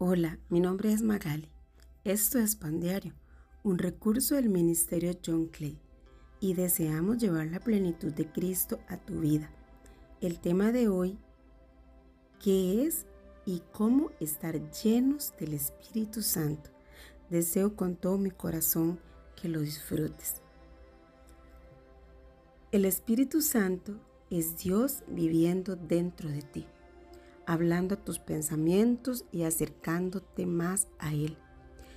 Hola, 0.00 0.38
mi 0.48 0.60
nombre 0.60 0.92
es 0.92 1.02
Magali. 1.02 1.50
Esto 2.04 2.38
es 2.38 2.54
Pan 2.54 2.78
Diario, 2.78 3.14
un 3.64 3.78
recurso 3.78 4.36
del 4.36 4.48
Ministerio 4.48 5.18
John 5.26 5.46
Clay, 5.46 5.76
y 6.38 6.54
deseamos 6.54 7.18
llevar 7.18 7.48
la 7.48 7.58
plenitud 7.58 8.12
de 8.12 8.30
Cristo 8.30 8.78
a 8.86 8.96
tu 8.96 9.18
vida. 9.18 9.50
El 10.20 10.38
tema 10.38 10.70
de 10.70 10.86
hoy, 10.86 11.18
¿qué 12.40 12.86
es 12.86 13.06
y 13.44 13.60
cómo 13.72 14.12
estar 14.20 14.70
llenos 14.70 15.34
del 15.36 15.54
Espíritu 15.54 16.22
Santo? 16.22 16.70
Deseo 17.28 17.74
con 17.74 17.96
todo 17.96 18.18
mi 18.18 18.30
corazón 18.30 19.00
que 19.34 19.48
lo 19.48 19.62
disfrutes. 19.62 20.42
El 22.70 22.84
Espíritu 22.84 23.42
Santo 23.42 23.98
es 24.30 24.58
Dios 24.58 25.02
viviendo 25.08 25.74
dentro 25.74 26.30
de 26.30 26.42
ti 26.42 26.66
hablando 27.48 27.96
tus 27.96 28.18
pensamientos 28.18 29.24
y 29.32 29.44
acercándote 29.44 30.44
más 30.44 30.86
a 30.98 31.14
Él. 31.14 31.38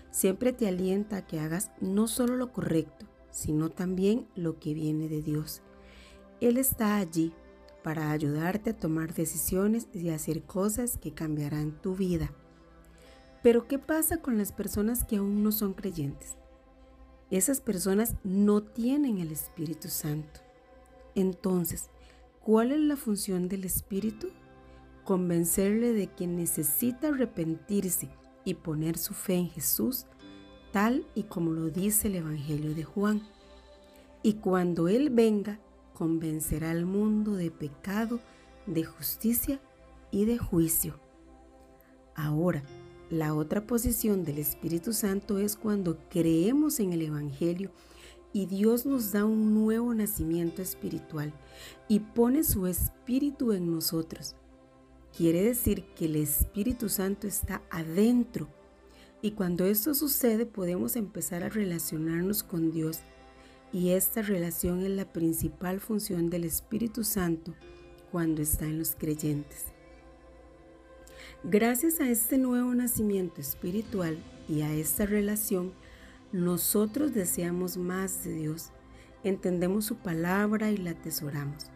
Siempre 0.09 0.53
te 0.53 0.65
alienta 0.65 1.17
a 1.17 1.27
que 1.27 1.41
hagas 1.41 1.71
no 1.81 2.07
solo 2.07 2.37
lo 2.37 2.53
correcto, 2.53 3.05
sino 3.31 3.69
también 3.69 4.29
lo 4.33 4.59
que 4.59 4.73
viene 4.73 5.09
de 5.09 5.21
Dios. 5.21 5.61
Él 6.39 6.57
está 6.57 6.95
allí 6.95 7.33
para 7.83 8.11
ayudarte 8.11 8.69
a 8.69 8.79
tomar 8.79 9.13
decisiones 9.13 9.89
y 9.91 10.07
hacer 10.11 10.43
cosas 10.43 10.97
que 10.97 11.13
cambiarán 11.13 11.81
tu 11.81 11.97
vida. 11.97 12.31
Pero 13.43 13.67
¿qué 13.67 13.77
pasa 13.77 14.21
con 14.21 14.37
las 14.37 14.53
personas 14.53 15.03
que 15.03 15.17
aún 15.17 15.43
no 15.43 15.51
son 15.51 15.73
creyentes? 15.73 16.37
Esas 17.29 17.59
personas 17.59 18.15
no 18.23 18.63
tienen 18.63 19.17
el 19.17 19.33
Espíritu 19.33 19.89
Santo. 19.89 20.39
Entonces, 21.13 21.89
¿cuál 22.41 22.71
es 22.71 22.79
la 22.79 22.95
función 22.95 23.49
del 23.49 23.65
Espíritu? 23.65 24.29
Convencerle 25.03 25.93
de 25.93 26.07
que 26.07 26.27
necesita 26.27 27.09
arrepentirse 27.09 28.09
y 28.45 28.55
poner 28.55 28.97
su 28.97 29.13
fe 29.13 29.35
en 29.35 29.49
Jesús, 29.49 30.05
tal 30.71 31.05
y 31.15 31.23
como 31.23 31.51
lo 31.51 31.69
dice 31.69 32.07
el 32.07 32.15
Evangelio 32.15 32.73
de 32.73 32.83
Juan. 32.83 33.21
Y 34.23 34.33
cuando 34.33 34.87
Él 34.87 35.09
venga, 35.09 35.59
convencerá 35.93 36.71
al 36.71 36.85
mundo 36.85 37.35
de 37.35 37.51
pecado, 37.51 38.19
de 38.65 38.83
justicia 38.83 39.59
y 40.11 40.25
de 40.25 40.37
juicio. 40.37 40.99
Ahora, 42.15 42.63
la 43.09 43.33
otra 43.33 43.65
posición 43.67 44.23
del 44.23 44.37
Espíritu 44.37 44.93
Santo 44.93 45.37
es 45.37 45.55
cuando 45.55 45.97
creemos 46.09 46.79
en 46.79 46.93
el 46.93 47.01
Evangelio 47.01 47.71
y 48.33 48.45
Dios 48.45 48.85
nos 48.85 49.11
da 49.11 49.25
un 49.25 49.53
nuevo 49.53 49.93
nacimiento 49.93 50.61
espiritual 50.61 51.33
y 51.89 51.99
pone 51.99 52.43
su 52.43 52.67
espíritu 52.67 53.51
en 53.51 53.69
nosotros 53.69 54.35
Quiere 55.15 55.43
decir 55.43 55.83
que 55.95 56.05
el 56.05 56.15
Espíritu 56.15 56.87
Santo 56.87 57.27
está 57.27 57.61
adentro. 57.69 58.47
Y 59.21 59.31
cuando 59.31 59.65
esto 59.65 59.93
sucede 59.93 60.45
podemos 60.45 60.95
empezar 60.95 61.43
a 61.43 61.49
relacionarnos 61.49 62.43
con 62.43 62.71
Dios. 62.71 62.99
Y 63.73 63.91
esta 63.91 64.21
relación 64.21 64.81
es 64.81 64.91
la 64.91 65.11
principal 65.11 65.79
función 65.79 66.29
del 66.29 66.45
Espíritu 66.45 67.03
Santo 67.03 67.53
cuando 68.11 68.41
está 68.41 68.65
en 68.65 68.79
los 68.79 68.95
creyentes. 68.95 69.65
Gracias 71.43 71.99
a 71.99 72.09
este 72.09 72.37
nuevo 72.37 72.73
nacimiento 72.75 73.41
espiritual 73.41 74.17
y 74.47 74.61
a 74.61 74.73
esta 74.73 75.05
relación, 75.05 75.73
nosotros 76.31 77.13
deseamos 77.13 77.77
más 77.77 78.23
de 78.23 78.33
Dios, 78.33 78.69
entendemos 79.23 79.85
su 79.85 79.95
palabra 79.95 80.71
y 80.71 80.77
la 80.77 80.91
atesoramos. 80.91 81.71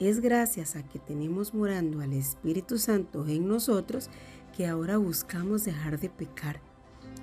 Es 0.00 0.20
gracias 0.20 0.76
a 0.76 0.82
que 0.82 0.98
tenemos 0.98 1.52
morando 1.52 2.00
al 2.00 2.14
Espíritu 2.14 2.78
Santo 2.78 3.26
en 3.26 3.46
nosotros 3.46 4.08
que 4.56 4.66
ahora 4.66 4.96
buscamos 4.96 5.66
dejar 5.66 6.00
de 6.00 6.08
pecar, 6.08 6.62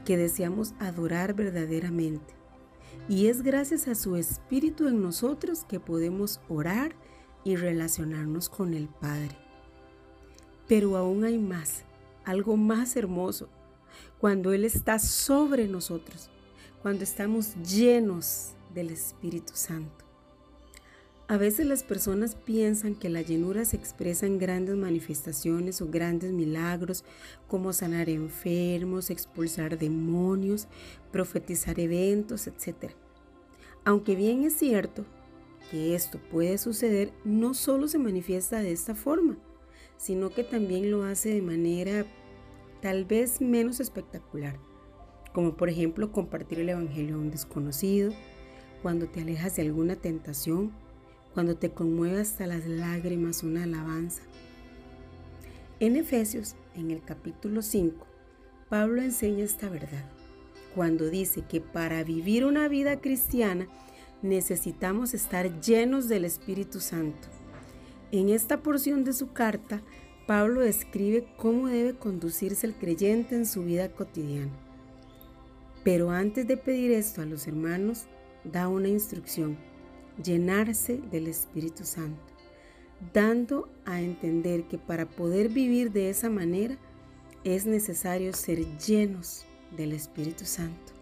que 0.05 0.15
deseamos 0.15 0.75
adorar 0.77 1.33
verdaderamente. 1.33 2.35
Y 3.09 3.27
es 3.27 3.41
gracias 3.41 3.87
a 3.87 3.95
su 3.95 4.15
Espíritu 4.15 4.87
en 4.87 5.01
nosotros 5.01 5.65
que 5.67 5.79
podemos 5.79 6.39
orar 6.49 6.95
y 7.43 7.55
relacionarnos 7.55 8.47
con 8.47 8.75
el 8.75 8.89
Padre. 8.89 9.35
Pero 10.67 10.97
aún 10.97 11.23
hay 11.23 11.39
más, 11.39 11.83
algo 12.25 12.57
más 12.57 12.95
hermoso, 12.95 13.49
cuando 14.19 14.53
Él 14.53 14.65
está 14.65 14.99
sobre 14.99 15.67
nosotros, 15.67 16.29
cuando 16.83 17.03
estamos 17.03 17.55
llenos 17.55 18.51
del 18.75 18.91
Espíritu 18.91 19.53
Santo. 19.55 20.06
A 21.29 21.35
veces 21.35 21.65
las 21.65 21.83
personas 21.83 22.35
piensan 22.35 22.95
que 22.95 23.09
la 23.09 23.21
llenura 23.21 23.65
se 23.65 23.75
expresa 23.75 24.25
en 24.25 24.37
grandes 24.37 24.77
manifestaciones 24.77 25.81
o 25.81 25.87
grandes 25.87 26.31
milagros 26.31 27.03
como 27.49 27.73
sanar 27.73 28.07
enfermos, 28.07 29.09
expulsar 29.09 29.77
demonios, 29.77 30.69
profetizar 31.11 31.81
eventos, 31.81 32.47
etc. 32.47 32.93
Aunque 33.83 34.15
bien 34.15 34.45
es 34.45 34.53
cierto 34.53 35.03
que 35.69 35.95
esto 35.95 36.17
puede 36.31 36.57
suceder, 36.57 37.11
no 37.25 37.53
solo 37.53 37.89
se 37.89 37.97
manifiesta 37.97 38.61
de 38.61 38.71
esta 38.71 38.95
forma, 38.95 39.37
sino 39.97 40.29
que 40.29 40.45
también 40.45 40.89
lo 40.91 41.03
hace 41.03 41.33
de 41.33 41.41
manera 41.41 42.05
tal 42.81 43.03
vez 43.03 43.41
menos 43.41 43.81
espectacular, 43.81 44.57
como 45.33 45.57
por 45.57 45.67
ejemplo 45.67 46.13
compartir 46.13 46.61
el 46.61 46.69
Evangelio 46.69 47.15
a 47.15 47.19
un 47.19 47.31
desconocido, 47.31 48.13
cuando 48.81 49.07
te 49.07 49.19
alejas 49.19 49.57
de 49.57 49.63
alguna 49.63 49.97
tentación 49.97 50.71
cuando 51.37 51.55
te 51.55 51.69
conmueve 51.69 52.19
hasta 52.19 52.47
las 52.47 52.65
lágrimas 52.65 53.43
una 53.43 53.61
alabanza. 53.61 54.23
En 55.79 55.95
Efesios, 55.95 56.55
en 56.73 56.89
el 56.89 57.03
capítulo 57.03 57.61
5, 57.61 58.07
Pablo 58.69 59.03
enseña 59.03 59.43
esta 59.43 59.69
verdad, 59.69 60.03
cuando 60.73 61.11
dice 61.11 61.43
que 61.47 61.61
para 61.61 62.03
vivir 62.03 62.43
una 62.43 62.67
vida 62.67 63.01
cristiana 63.01 63.67
necesitamos 64.23 65.13
estar 65.13 65.61
llenos 65.61 66.07
del 66.07 66.25
Espíritu 66.25 66.79
Santo. 66.79 67.27
En 68.11 68.29
esta 68.29 68.63
porción 68.63 69.03
de 69.03 69.13
su 69.13 69.31
carta, 69.31 69.83
Pablo 70.25 70.61
describe 70.61 71.27
cómo 71.37 71.67
debe 71.67 71.93
conducirse 71.93 72.65
el 72.65 72.73
creyente 72.73 73.35
en 73.35 73.45
su 73.45 73.63
vida 73.63 73.91
cotidiana. 73.91 74.53
Pero 75.83 76.09
antes 76.09 76.47
de 76.47 76.57
pedir 76.57 76.89
esto 76.89 77.21
a 77.21 77.25
los 77.25 77.45
hermanos, 77.45 78.05
da 78.43 78.67
una 78.67 78.87
instrucción 78.87 79.55
llenarse 80.23 80.97
del 81.11 81.27
Espíritu 81.27 81.85
Santo, 81.85 82.21
dando 83.13 83.69
a 83.85 84.01
entender 84.01 84.63
que 84.63 84.77
para 84.77 85.07
poder 85.07 85.49
vivir 85.49 85.91
de 85.91 86.09
esa 86.09 86.29
manera 86.29 86.77
es 87.43 87.65
necesario 87.65 88.33
ser 88.33 88.65
llenos 88.77 89.45
del 89.75 89.93
Espíritu 89.93 90.45
Santo. 90.45 90.93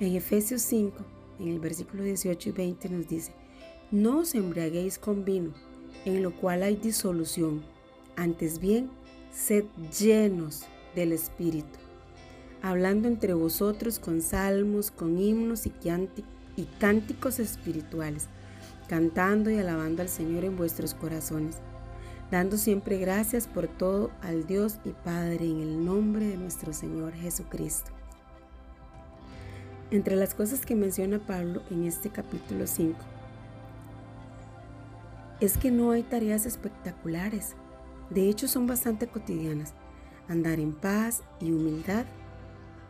En 0.00 0.14
Efesios 0.14 0.62
5, 0.62 0.96
en 1.40 1.48
el 1.48 1.58
versículo 1.58 2.02
18 2.04 2.48
y 2.48 2.52
20 2.52 2.88
nos 2.90 3.08
dice, 3.08 3.32
no 3.90 4.18
os 4.18 4.34
embriaguéis 4.34 4.98
con 4.98 5.24
vino, 5.24 5.52
en 6.04 6.22
lo 6.22 6.34
cual 6.36 6.62
hay 6.62 6.76
disolución, 6.76 7.62
antes 8.16 8.58
bien, 8.58 8.90
sed 9.32 9.64
llenos 9.98 10.64
del 10.94 11.12
Espíritu, 11.12 11.78
hablando 12.62 13.08
entre 13.08 13.34
vosotros 13.34 13.98
con 13.98 14.20
salmos, 14.20 14.90
con 14.90 15.18
himnos 15.18 15.66
y 15.66 15.70
cánticos 15.70 16.34
y 16.56 16.64
cánticos 16.78 17.38
espirituales, 17.38 18.28
cantando 18.88 19.50
y 19.50 19.58
alabando 19.58 20.02
al 20.02 20.08
Señor 20.08 20.44
en 20.44 20.56
vuestros 20.56 20.94
corazones, 20.94 21.58
dando 22.30 22.56
siempre 22.56 22.98
gracias 22.98 23.46
por 23.46 23.66
todo 23.68 24.10
al 24.22 24.46
Dios 24.46 24.78
y 24.84 24.90
Padre 24.90 25.44
en 25.44 25.60
el 25.60 25.84
nombre 25.84 26.26
de 26.26 26.36
nuestro 26.36 26.72
Señor 26.72 27.12
Jesucristo. 27.14 27.90
Entre 29.90 30.16
las 30.16 30.34
cosas 30.34 30.64
que 30.64 30.74
menciona 30.74 31.18
Pablo 31.18 31.62
en 31.70 31.84
este 31.84 32.10
capítulo 32.10 32.66
5, 32.66 32.98
es 35.40 35.58
que 35.58 35.70
no 35.70 35.90
hay 35.90 36.02
tareas 36.02 36.46
espectaculares, 36.46 37.54
de 38.10 38.28
hecho 38.28 38.48
son 38.48 38.66
bastante 38.66 39.06
cotidianas. 39.06 39.74
Andar 40.28 40.58
en 40.58 40.72
paz 40.72 41.22
y 41.38 41.52
humildad, 41.52 42.06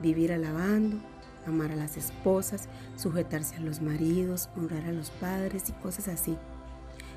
vivir 0.01 0.33
alabando, 0.33 0.99
amar 1.47 1.73
a 1.73 1.77
las 1.77 1.97
esposas, 1.97 2.69
sujetarse 2.97 3.57
a 3.57 3.61
los 3.61 3.81
maridos, 3.81 4.49
honrar 4.57 4.85
a 4.85 4.93
los 4.93 5.11
padres 5.11 5.69
y 5.69 5.73
cosas 5.73 6.09
así. 6.09 6.37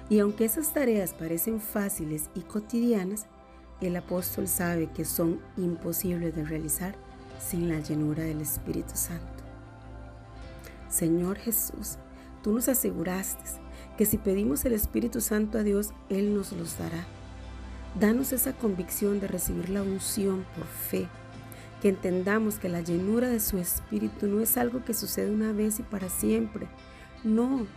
Y 0.09 0.19
aunque 0.19 0.45
esas 0.45 0.73
tareas 0.73 1.13
parecen 1.13 1.59
fáciles 1.59 2.29
y 2.33 2.41
cotidianas, 2.41 3.25
el 3.81 3.95
apóstol 3.95 4.47
sabe 4.47 4.89
que 4.91 5.05
son 5.05 5.39
imposibles 5.57 6.35
de 6.35 6.43
realizar 6.43 6.95
sin 7.39 7.69
la 7.69 7.79
llenura 7.79 8.23
del 8.23 8.41
Espíritu 8.41 8.91
Santo. 8.95 9.43
Señor 10.89 11.37
Jesús, 11.37 11.97
tú 12.41 12.53
nos 12.53 12.69
aseguraste 12.69 13.43
que 13.97 14.05
si 14.05 14.17
pedimos 14.17 14.63
el 14.65 14.73
Espíritu 14.73 15.21
Santo 15.21 15.57
a 15.57 15.63
Dios, 15.63 15.91
Él 16.09 16.33
nos 16.33 16.51
los 16.53 16.77
dará. 16.77 17.05
Danos 17.99 18.31
esa 18.31 18.53
convicción 18.53 19.19
de 19.19 19.27
recibir 19.27 19.69
la 19.69 19.81
unción 19.81 20.45
por 20.55 20.65
fe 20.65 21.07
que 21.81 21.89
entendamos 21.89 22.59
que 22.59 22.69
la 22.69 22.81
llenura 22.81 23.29
de 23.29 23.39
su 23.39 23.57
espíritu 23.57 24.27
no 24.27 24.41
es 24.41 24.57
algo 24.57 24.83
que 24.83 24.93
sucede 24.93 25.31
una 25.31 25.51
vez 25.51 25.79
y 25.79 25.83
para 25.83 26.09
siempre. 26.09 26.67
No, 27.23 27.67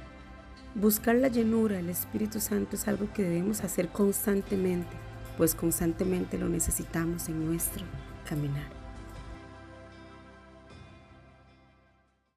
buscar 0.75 1.17
la 1.17 1.29
llenura 1.29 1.77
del 1.77 1.91
Espíritu 1.91 2.41
Santo 2.41 2.77
es 2.77 2.89
algo 2.89 3.13
que 3.13 3.23
debemos 3.23 3.63
hacer 3.63 3.89
constantemente, 3.89 4.97
pues 5.37 5.55
constantemente 5.55 6.39
lo 6.39 6.49
necesitamos 6.49 7.29
en 7.29 7.47
nuestro 7.47 7.85
caminar. 8.29 8.80